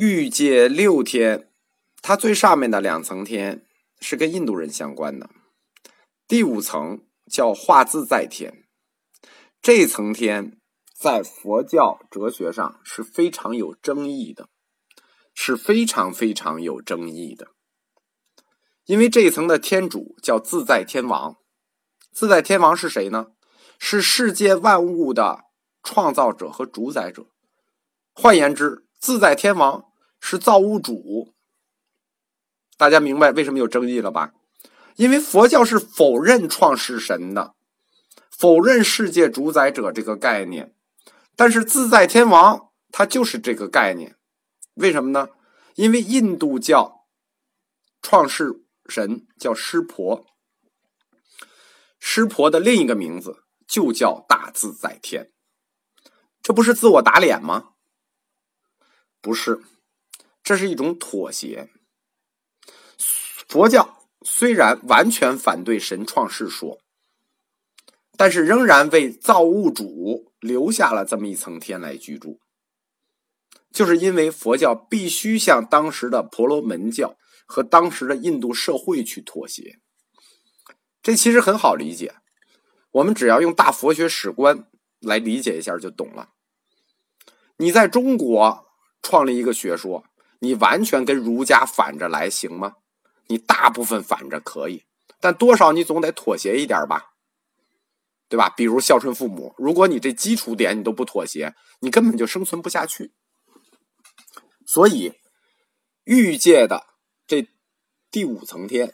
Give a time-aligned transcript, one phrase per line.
[0.00, 1.50] 欲界六天，
[2.00, 3.66] 它最上面的两层天
[3.98, 5.28] 是跟印度人相关的，
[6.28, 8.62] 第五层叫化自在天。
[9.60, 10.60] 这层天
[10.96, 14.48] 在佛教哲学上是非常有争议的，
[15.34, 17.48] 是非常非常有争议的。
[18.84, 21.38] 因为这一层的天主叫自在天王，
[22.12, 23.32] 自在天王是谁呢？
[23.80, 25.46] 是世界万物的
[25.82, 27.26] 创造者和主宰者。
[28.12, 29.86] 换言之，自在天王
[30.20, 31.34] 是造物主。
[32.76, 34.32] 大家明白为什么有争议了吧？
[34.96, 37.54] 因为佛教是否认创世神的。
[38.30, 40.72] 否认世界主宰者这个概念，
[41.34, 44.14] 但是自在天王他就是这个概念，
[44.74, 45.30] 为什么呢？
[45.74, 47.08] 因为印度教
[48.00, 50.24] 创世神叫湿婆，
[51.98, 55.32] 湿婆的另一个名字就叫大自在天，
[56.40, 57.70] 这不是自我打脸吗？
[59.20, 59.60] 不是，
[60.48, 61.68] 这是一种妥协。
[62.96, 66.80] 佛教虽然完全反对神创世说。
[68.16, 72.40] 但是仍然为造物主留下了这么一层天来居住，
[73.70, 79.78] 就是因为佛教必须向当时的婆罗门教和当时的印度社会去妥协。
[81.02, 82.16] 这其实很好理解，
[82.90, 84.66] 我们只要用大佛学史观
[84.98, 86.30] 来理解一下就懂了。
[87.58, 88.66] 你在中国
[89.00, 90.07] 创立一个学说，
[90.40, 92.74] 你完全跟儒家反着来行吗？
[93.26, 94.84] 你大部分反着可以，
[95.20, 97.12] 但多少你总得妥协一点吧。
[98.30, 98.50] 对吧？
[98.50, 103.14] 比如孝顺父母，如果你这基础点你都不妥协，你根本就生存不下去。
[104.66, 105.14] 所以，
[106.04, 106.88] 欲界的
[107.26, 107.48] 这
[108.10, 108.92] 第五层天，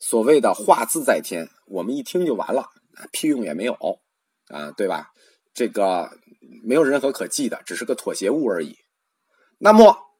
[0.00, 2.70] 所谓的化自在天，我们一听就完了，
[3.12, 4.00] 屁用也没有
[4.48, 5.12] 啊，对吧？
[5.54, 6.18] 这个
[6.64, 8.76] 没有任何可记的，只是个妥协物而已。
[9.58, 10.12] 那么，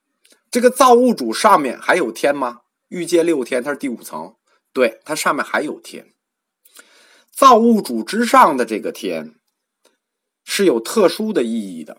[0.50, 2.62] 这个造物主上面还有天吗？
[2.88, 4.36] 欲界六天，它是第五层，
[4.72, 6.14] 对，它上面还有天。
[7.30, 9.36] 造物主之上的这个天
[10.42, 11.98] 是有特殊的意义的。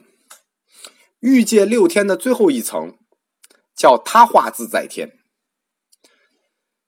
[1.19, 2.97] 欲界六天的最后一层
[3.75, 5.19] 叫他化自在天。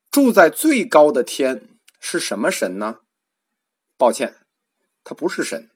[0.09, 1.69] 住在最高的天
[1.99, 2.99] 是什么神呢？
[3.97, 4.35] 抱歉，
[5.03, 5.69] 他不是神，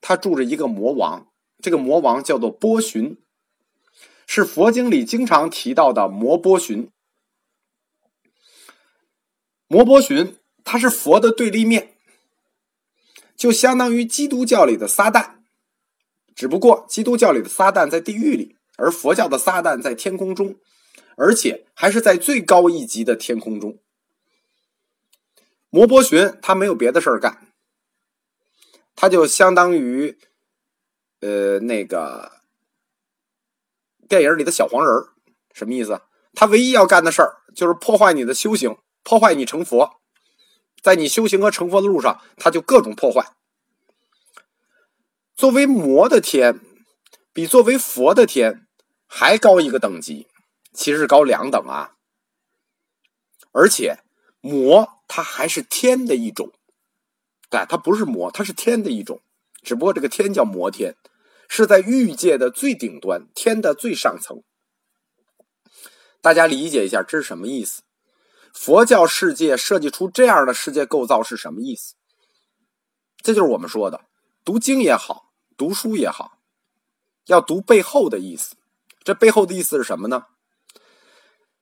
[0.00, 1.26] 他住着一个魔王。
[1.60, 3.20] 这个魔王叫做波旬，
[4.32, 6.88] 是佛经里经常提到的摩波旬。
[9.66, 10.36] 摩波旬。
[10.62, 11.96] 它是佛的对立面，
[13.34, 15.38] 就相当于基督教里的撒旦，
[16.36, 20.56] 只不过基督教里的撒旦在地狱里，而佛教的撒旦在天空中，
[21.16, 23.78] 而且还是在最高一级的天空中。
[25.70, 27.48] 摩波旬他没有别的事儿干，
[28.94, 30.18] 他就相当于，
[31.20, 32.39] 呃，那个
[34.10, 34.92] 电影里的小黄人
[35.54, 36.02] 什么意思？
[36.34, 40.00] 他唯一要干的事儿就是破坏你的修行，破坏你成佛。
[40.82, 43.32] 在你修行和成佛的路上，他就各种破坏。
[45.36, 46.58] 作为魔的天，
[47.32, 48.66] 比作为佛的天
[49.06, 50.26] 还高一个等级，
[50.72, 51.92] 其实高两等啊。
[53.52, 54.00] 而且
[54.40, 56.50] 魔它还是天的一种，
[57.48, 59.20] 对，它不是魔，它是天的一种，
[59.62, 60.96] 只不过这个天叫魔天，
[61.52, 64.44] 是在欲界的最顶端，天的最上层。
[66.20, 67.82] 大家理解一下，这是什么意思？
[68.54, 71.96] 佛教世界设计出这样的世界构造是什么意思？
[73.20, 74.02] 这就是我们说的，
[74.44, 76.38] 读经也好，读书也好，
[77.26, 78.54] 要读背后的意思。
[79.02, 80.26] 这背后的意思是什么呢？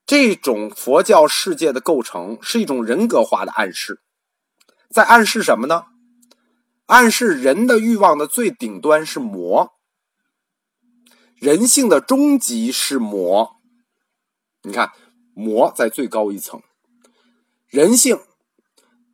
[0.04, 4.02] 这种佛教世界的构成是一种人格化的暗示，
[4.90, 5.86] 在暗示什么呢？
[6.84, 9.77] 暗示人的欲望的最顶端是魔，
[11.40, 13.60] 人性的终极是魔。
[14.62, 14.92] 你看，
[15.34, 16.60] 魔在最高一层。
[17.68, 18.20] 人性，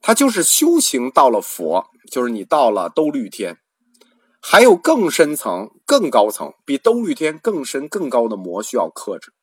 [0.00, 3.58] 它就是修行到了佛，就是你到了兜率天，
[4.40, 9.34] 还有更深层、更高层，比兜率天更深、更高的魔需要克制。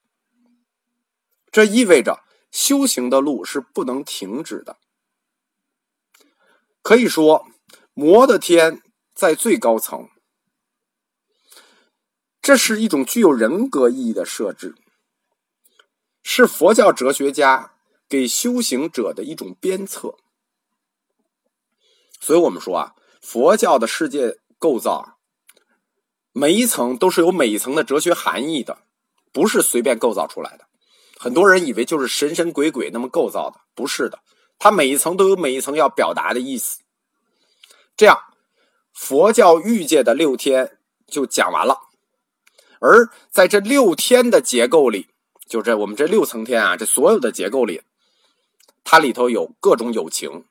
[1.51, 4.77] 这意味着修行的路是不能停止的。
[6.81, 7.45] 可以说，
[7.93, 8.81] 魔的天
[9.13, 10.09] 在最高层，
[12.41, 14.75] 这是一种具有人格意义的设置，
[16.23, 17.73] 是佛教哲学家。
[18.11, 20.17] 给修行者的一种鞭策，
[22.19, 25.17] 所以我们说啊，佛教的世界构造，
[26.33, 28.79] 每一层都是有每一层的哲学含义的，
[29.31, 30.65] 不是随便构造出来的。
[31.17, 34.19] 很多人以为就是神神鬼鬼那么构造的，不是的，
[34.59, 36.81] 它每一层都有每一层要表达的意思。
[37.95, 38.19] 这样，
[38.93, 41.79] 佛教欲界的六天就讲完了，
[42.81, 45.07] 而在这六天的结构里，
[45.45, 47.83] 就这我们这六层天啊，这所有的结构里，
[48.83, 50.45] 它里头有各种友情，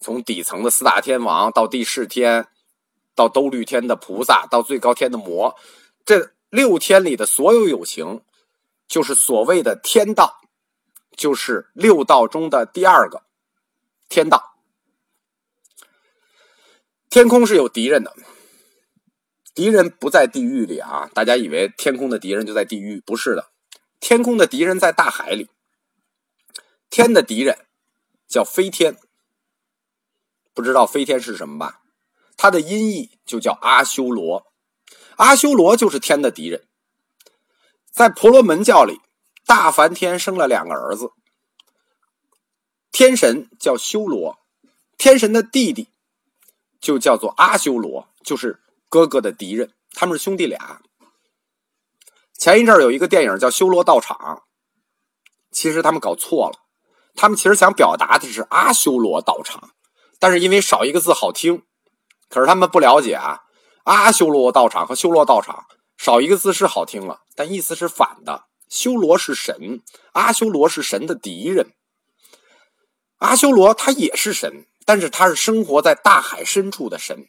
[0.00, 2.48] 从底层的四大天王到第四天，
[3.14, 5.54] 到兜率天的菩萨，到最高天的魔，
[6.04, 8.22] 这六天里的所有友情，
[8.88, 10.40] 就是所谓的天道，
[11.16, 13.22] 就是六道中的第二个
[14.08, 14.56] 天道。
[17.08, 18.12] 天空是有敌人的。
[19.54, 21.08] 敌人不在地狱里啊！
[21.14, 23.52] 大家以为天空的敌人就在地狱，不是的，
[24.00, 25.48] 天空的敌人在大海里。
[26.90, 27.64] 天的敌人
[28.26, 28.96] 叫飞天，
[30.52, 31.82] 不知道飞天是什么吧？
[32.36, 34.44] 它的音译就叫阿修罗，
[35.18, 36.66] 阿修罗就是天的敌人。
[37.92, 39.00] 在婆罗门教里，
[39.46, 41.12] 大梵天生了两个儿子，
[42.90, 44.40] 天神叫修罗，
[44.98, 45.90] 天神的弟弟
[46.80, 48.63] 就叫做阿修罗，就是。
[48.94, 50.80] 哥哥的敌人，他们是兄弟俩。
[52.38, 54.16] 前一阵有一个电影叫《修罗道场》，
[55.50, 56.60] 其实他们搞错了，
[57.16, 59.70] 他们其实想表达的是阿修罗道场，
[60.20, 61.64] 但是因为少一个字好听，
[62.28, 63.40] 可是他们不了解啊，
[63.82, 65.64] 阿修罗道场和修罗道场
[65.98, 68.44] 少一个字是好听了，但意思是反的。
[68.68, 69.82] 修罗是神，
[70.12, 71.72] 阿修罗是神的敌人。
[73.18, 77.26] 阿修罗他也是神，但是他是生活在大海深处的神。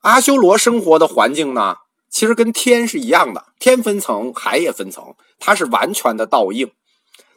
[0.00, 1.78] 阿修罗生活的环境呢，
[2.08, 6.70] 其实跟天是一样的，天分层，海也分层，它是完全的倒映，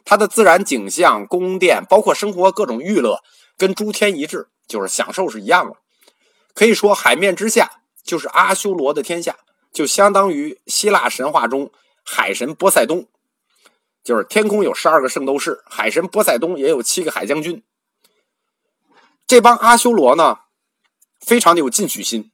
[0.04, 3.22] 它的自然景象、宫殿，包括生活各种娱乐，
[3.58, 5.76] 跟诸天一致，就是享受是一样的。
[6.54, 9.38] 可以说，海面之下就是阿修罗的天下，
[9.72, 11.72] 就相当于希腊神话中
[12.04, 13.08] 海神波塞冬，
[14.04, 17.62] 就是天空有十二个圣斗士，海神波塞冬也有七个海将军。
[19.26, 20.40] 这帮阿修罗呢，
[21.20, 22.30] 非常的有进取心。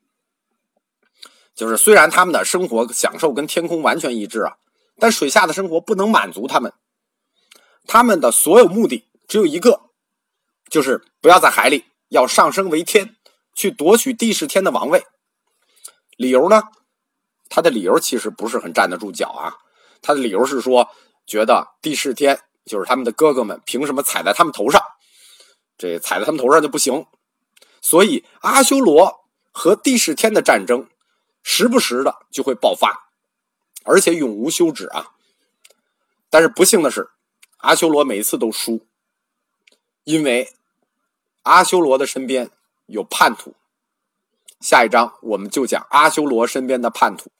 [1.58, 4.58] 就是虽然他们的生活享受跟天空完全一致啊，
[4.96, 6.72] 但水下的生活不能满足他们。
[7.84, 9.80] 他们的所有目的只有一个，
[10.70, 13.16] 就是不要在海里，要上升为天，
[13.56, 15.04] 去夺取地势天的王位。
[16.16, 16.62] 理由呢？
[17.48, 19.56] 他的理由其实不是很站得住脚啊。
[20.00, 20.88] 他的理由是说，
[21.26, 24.80] 觉得地势天就是他们的哥哥们，凭什么踩在他们头上？
[25.76, 27.04] 这踩在他们头上就不行。
[27.82, 30.88] 所以阿修罗和地势天的战争。
[31.50, 33.08] 时不时的就会爆发，
[33.84, 35.12] 而且永无休止啊！
[36.28, 37.08] 但是不幸的是，
[37.56, 38.86] 阿修罗每次都输，
[40.04, 40.52] 因为
[41.44, 42.50] 阿修罗的身边
[42.84, 43.54] 有叛徒。
[44.60, 47.32] 下一章我们就讲阿修罗身边的叛徒。